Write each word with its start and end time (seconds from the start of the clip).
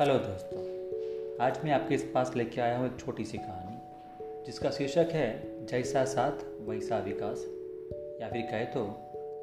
Hello 0.00 0.14
दोस्तों, 0.14 0.60
आज 1.46 1.58
मैं 1.64 1.72
आपके 1.72 1.94
इस 1.94 2.02
पास 2.14 2.32
लेके 2.36 2.60
आया 2.60 2.78
हूँ 2.78 2.86
एक 2.86 3.00
छोटी 3.00 3.24
सी 3.24 3.38
कहानी, 3.38 3.76
जिसका 4.46 4.70
शीर्षक 4.70 5.08
है 5.12 5.42
जैसा 5.66 6.04
साथ 6.04 6.44
वैसा 6.68 6.98
विकास, 6.98 7.44
या 8.22 8.28
फिर 8.28 8.42
कहे 8.42 8.64
तो 8.64 8.84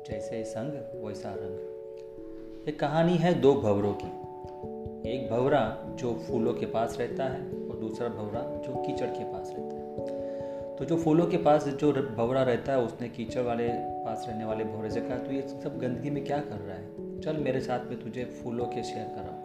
जैसे 0.09 0.43
संग 0.43 1.03
वैसा 1.05 1.35
रंग। 1.37 2.67
एक 2.69 2.79
कहानी 2.79 3.17
है 3.17 3.33
दो 3.41 3.53
भवरों 3.53 3.93
की। 3.93 4.07
एक 5.09 5.29
भवरा 5.31 5.77
जो 5.89 6.13
फूलों 6.27 6.53
के 6.53 6.65
पास 6.65 6.97
रहता 6.99 7.23
है 7.23 7.39
और 7.39 7.77
दूसरा 7.79 8.07
भवरा 8.07 8.41
जो 8.41 8.83
कीचड़ 8.87 9.09
के 9.09 9.23
पास 9.23 9.53
रहता 9.57 9.75
है। 9.75 10.75
तो 10.75 10.85
जो 10.85 10.97
फूलों 10.97 11.25
के 11.25 11.37
पास 11.37 11.67
जो 11.67 11.93
भवरा 11.93 12.43
रहता 12.43 12.71
है, 12.71 12.79
उसने 12.79 13.09
कीचड़ 13.09 13.41
वाले 13.41 13.69
पास 13.73 14.25
रहने 14.29 14.45
वाले 14.45 14.63
भवरे 14.63 14.89
से 14.89 15.01
कहा 15.01 15.17
तो 15.17 15.31
ये 15.31 15.47
सब 15.63 15.79
गंदगी 15.79 16.09
में 16.09 16.25
क्या 16.25 16.39
कर 16.39 16.55
रहा 16.55 16.77
है? 16.77 17.21
चल 17.21 17.37
मेरे 17.37 17.61
साथ 17.61 17.79
में 17.79 17.99
तुझे 18.01 18.25
फूलों 18.25 18.65
के 18.65 18.83
शेयर 18.83 19.07
कराऊँ 19.07 19.36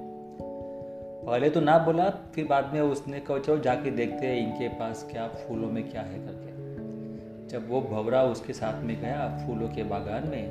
पहले 1.27 1.51
तो 1.51 1.61
ना 1.61 1.79
बोला, 1.79 2.11
फिर 2.11 2.47
बाद 2.47 2.71
में 2.73 2.81
उसने 2.81 3.21
कहा, 3.21 3.39
चलो 3.39 3.59
जाके 3.59 3.91
देखते 3.91 4.27
हैं 4.27 4.37
इनके 4.37 4.69
पास 4.69 5.09
क्या 5.11 5.27
फूलों 5.29 5.71
में 5.71 5.91
क्या 5.91 6.03
है 6.03 6.19
करके। 6.19 7.49
जब 7.49 7.71
वो 7.71 7.81
भवरा 7.81 8.23
उसके 8.23 8.53
साथ 8.53 8.83
में 8.83 9.01
गया 9.01 9.47
फूलों 9.47 9.69
के 9.69 9.83
बागान 9.83 10.29
में, 10.29 10.49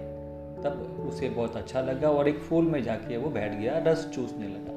तब 0.63 1.05
उसे 1.07 1.29
बहुत 1.29 1.57
अच्छा 1.57 1.81
लगा 1.81 2.09
और 2.09 2.27
एक 2.27 2.39
फूल 2.39 2.65
में 2.65 2.84
जाके 2.84 3.17
वो 3.17 3.29
बैठ 3.29 3.52
गया, 3.52 3.77
रस 3.77 4.12
चूसने 4.15 4.48
लगा। 4.48 4.71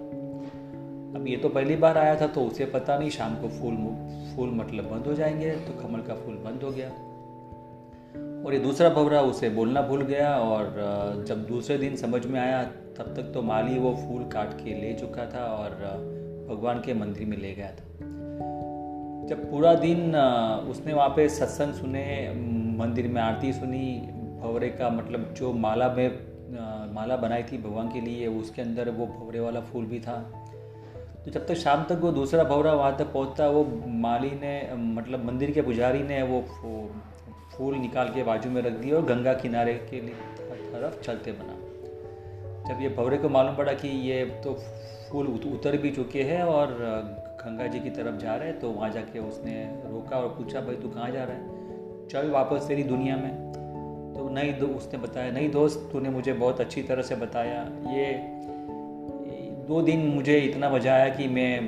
अब 1.18 1.26
ये 1.28 1.36
तो 1.36 1.48
पहली 1.48 1.76
बार 1.76 1.98
आया 1.98 2.20
था 2.20 2.26
तो 2.26 2.40
उसे 2.40 2.64
पता 2.64 2.98
नहीं 2.98 3.10
शाम 3.10 3.34
को 3.34 3.48
फूल 3.48 3.76
फूल 4.36 4.50
मतलब 4.50 4.84
बंद 4.84 5.06
हो 5.06 5.14
जाएँगे 5.14 5.50
तो 5.50 5.82
कमल 5.82 6.00
का 6.00 6.14
फूल 6.14 6.34
बंद 6.34 6.62
हो 6.62 6.70
गया। 6.70 6.90
और 8.14 8.54
ये 8.54 8.58
दूसरा 8.60 8.88
भवरा 8.88 9.20
उसे 9.22 9.48
बोलना 9.50 9.82
भूल 9.82 10.02
गया 10.02 10.34
और 10.36 11.24
जब 11.28 11.46
दूसरे 11.46 11.78
दिन 11.78 11.96
समझ 11.96 12.24
में 12.26 12.40
आया, 12.40 12.62
तब 12.98 13.14
तक 13.16 13.30
तो 13.34 13.42
माली 13.42 13.78
वो 13.78 13.94
फूल 13.96 14.22
काट 14.24 14.52
के 14.54 14.74
ले 14.80 14.92
चुका 14.92 15.26
था 15.26 15.44
और 15.46 15.70
भगवान 16.50 16.80
के 16.80 16.94
मंदिर 16.94 17.26
में 17.26 17.36
ले 17.36 17.52
गया 17.54 17.70
था। 17.70 17.92
जब 19.28 19.50
पूरा 19.50 19.74
दिन 19.74 20.16
उसने 20.70 20.92
वहाँ 20.92 21.08
पे 21.08 21.28
सत्संग 21.28 21.74
सुने, 21.74 22.06
मंदिर 22.78 23.08
में 23.08 23.20
आरती 23.22 23.52
सुनी, 23.52 23.86
भवरे 24.42 24.68
का 24.70 24.90
मतलब 24.90 25.32
जो 25.36 25.52
माला 25.52 25.88
में 25.88 26.34
माला 26.94 27.16
बनाई 27.16 27.42
थी 27.42 27.58
भगवान 27.58 27.88
के 27.88 28.00
लिए, 28.00 28.26
उसके 28.26 28.62
अंदर 28.62 28.90
वो 28.90 29.06
भवरे 29.06 29.40
वाला 29.40 29.60
फूल 29.60 29.84
भी 29.84 30.00
था। 30.00 30.16
तो 31.24 31.30
जब 31.30 31.46
तक 31.46 31.54
शाम 31.54 31.84
तक 31.84 32.00
वो 32.00 32.10
दूसरा 32.12 32.44
भवरा 32.44 32.72
वहाँ 32.72 32.96
तक 32.96 33.12
पहुँचता, 33.12 33.48
वो 33.48 33.64
माली 33.86 34.30
ने 34.34 34.54
मतलब 34.74 35.24
मंदिर 35.24 35.50
के 35.50 35.62
पुजारी 35.62 36.02
ने 36.02 36.22
वो 36.22 36.40
फूल 37.30 37.74
निकाल 37.74 38.08
के 38.08 38.22
बाजू 38.22 38.50
में 38.50 38.62
रख 38.62 38.72
दिया 38.72 38.96
और 38.96 39.04
गंगा 39.04 39.32
किनारे 39.34 39.74
के 39.90 40.00
लिए 40.00 40.14
तरफ़ 40.72 41.02
चलते 41.02 41.32
बना। 41.32 41.54
जब 42.68 42.82
ये 42.82 42.88
भवरे 42.88 43.18
को 43.18 43.28
मालूम 43.28 43.56
पड़ा 43.56 43.72
कि 43.72 43.88
ये 43.88 44.24
तो 44.24 44.54
फूल 45.10 45.26
उतर 45.26 45.76
भी 45.76 45.90
चुके 45.90 46.22
हैं 46.22 46.42
और 46.42 46.68
गंगा 47.40 47.66
जी 47.66 47.80
की 47.80 47.90
तरफ़ 47.90 48.16
जा 48.16 48.36
रहे 48.36 48.48
हैं 48.48 48.58
तो 48.60 48.70
वहाँ 48.70 48.90
जाके 48.90 49.18
उसने 49.18 49.64
रोका 49.84 50.16
और 50.16 50.28
पूछा, 50.28 50.60
भाई, 50.60 50.74
तू 50.74 50.88
कहाँ 50.88 51.10
जा 51.10 51.24
रहा 51.24 51.36
है? 51.36 52.08
चल 52.08 52.30
वापस 52.30 52.68
तेरी 52.68 52.82
दुनिया 52.82 53.16
में। 53.16 53.52
तो 54.16 54.28
नहीं, 54.28 54.58
दो, 54.58 54.66
उसने 54.66 54.98
बताया, 54.98 55.30
नहीं 55.30 55.50
दोस्त, 55.50 55.88
तूने 55.92 56.10
मुझे 56.10 56.32
बहुत 56.32 56.60
अच्छी 56.60 56.82
तरह 56.82 57.02
से 57.02 57.16
बताया। 57.16 57.62
ये 57.92 58.12
दो 59.68 59.82
दिन 59.82 60.06
मुझे 60.06 60.38
इतना 60.38 60.70
मज़ा 60.70 60.94
आया 60.94 61.08
कि 61.08 61.28
मैं 61.28 61.60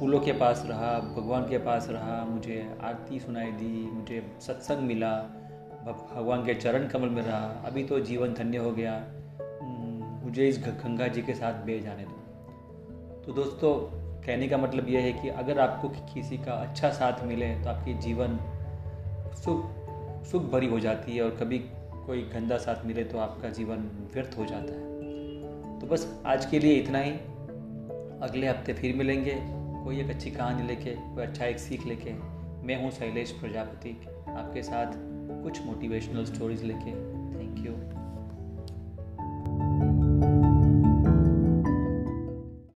फूलों 0.00 0.20
के 0.20 0.32
पास 0.32 0.62
रहा, 0.66 0.98
भगवान 0.98 1.42
के 1.42 1.58
पास 1.58 1.86
रहा, 1.90 2.24
मुझे 2.24 2.76
आरती 2.80 3.18
सुनाई 3.20 3.50
दी, 3.52 3.90
मुझे 3.92 4.32
सत्संग 4.40 4.78
मिला 4.78 5.10
भगवान 5.86 6.44
के 6.46 6.54
चरण 6.54 6.88
कमल 6.88 7.08
में 7.08 7.22
रहा। 7.22 7.62
अभी 7.66 7.84
तो 7.84 8.00
जीवन 8.00 8.32
धन्य 8.34 8.58
हो 8.58 8.70
गया। 8.70 8.94
मुझे 10.24 10.48
इस 10.48 10.58
गंगा 10.58 11.08
जी 11.08 11.22
के 11.22 11.34
साथ 11.34 11.52
बे 11.52 11.80
जाने 11.80 12.04
दो। 12.04 12.16
तो 13.26 13.32
दोस्तों, 13.32 13.74
कहने 14.26 14.48
का 14.48 14.58
मतलब 14.58 14.88
यह 14.88 15.00
है 15.00 15.12
कि 15.12 15.28
अगर 15.28 15.58
आपको 15.58 15.88
किसी 16.14 16.38
का 16.38 16.52
अच्छा 16.52 16.90
साथ 16.90 17.24
मिले 17.24 17.54
तो 17.62 17.70
आपकी 17.70 17.94
जीवन 17.94 18.38
सुख 19.34 19.64
सुख 20.24 20.42
भरी 20.42 20.66
हो 20.66 20.80
जाती 20.80 21.16
है 21.16 21.22
और 21.22 21.30
कभी 21.30 21.58
कोई 22.06 22.22
गंदा 22.22 22.56
साथ 22.56 22.86
मिले 22.86 23.04
तो 23.04 23.18
आपका 23.18 23.48
जीवन 23.48 23.88
व्यर्थ 24.14 24.38
हो 24.38 24.44
जाता 24.44 24.72
है। 24.72 25.78
तो 25.80 25.86
बस 25.86 26.22
आज 26.26 26.46
के 26.46 26.58
लिए 26.58 26.74
इतना 26.74 26.98
ही। 26.98 27.12
अगले 28.22 28.48
हफ़्ते 28.48 28.74
फिर 28.74 28.96
मिलेंगे। 28.96 29.59
कोई 29.84 30.00
एक 30.00 30.10
अच्छी 30.10 30.30
कहानी 30.30 30.66
लेके, 30.66 30.94
कोई 30.94 31.22
अच्छा 31.22 31.46
एक 31.46 31.58
सीख 31.58 31.86
लेके, 31.86 32.12
मैं 32.66 32.82
हूँ 32.82 32.90
शैलेश 32.90 33.30
प्रजापति, 33.32 33.90
आपके 34.28 34.62
साथ 34.62 34.92
कुछ 35.42 35.62
मोटिवेशनल 35.66 36.24
स्टोरीज 36.24 36.62
लेके। 36.62 36.90
Thank 37.34 37.66
you 37.66 37.72